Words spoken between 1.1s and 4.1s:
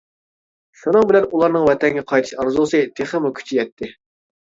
بىلەن ئۇلارنىڭ ۋەتەنگە قايتىش ئارزۇسى تېخىمۇ كۈچىيەتتى.